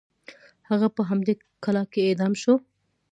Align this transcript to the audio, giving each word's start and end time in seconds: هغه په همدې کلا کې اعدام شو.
هغه 0.69 0.87
په 0.95 1.01
همدې 1.09 1.33
کلا 1.63 1.83
کې 1.91 1.99
اعدام 2.07 2.33
شو. 2.41 2.53